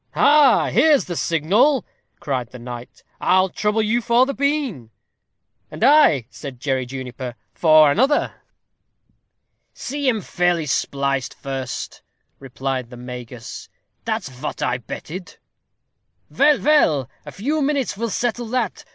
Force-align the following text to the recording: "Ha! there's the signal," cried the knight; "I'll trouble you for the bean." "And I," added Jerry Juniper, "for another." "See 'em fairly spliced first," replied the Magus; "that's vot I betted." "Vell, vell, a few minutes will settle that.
"Ha! 0.15 0.71
there's 0.73 1.05
the 1.05 1.15
signal," 1.15 1.85
cried 2.19 2.49
the 2.49 2.57
knight; 2.57 3.03
"I'll 3.19 3.49
trouble 3.49 3.83
you 3.83 4.01
for 4.01 4.25
the 4.25 4.33
bean." 4.33 4.89
"And 5.69 5.83
I," 5.83 6.25
added 6.39 6.59
Jerry 6.59 6.87
Juniper, 6.87 7.35
"for 7.53 7.91
another." 7.91 8.33
"See 9.75 10.09
'em 10.09 10.21
fairly 10.21 10.65
spliced 10.65 11.35
first," 11.35 12.01
replied 12.39 12.89
the 12.89 12.97
Magus; 12.97 13.69
"that's 14.03 14.27
vot 14.27 14.63
I 14.63 14.79
betted." 14.79 15.37
"Vell, 16.31 16.57
vell, 16.57 17.07
a 17.23 17.31
few 17.31 17.61
minutes 17.61 17.95
will 17.95 18.09
settle 18.09 18.47
that. 18.47 18.83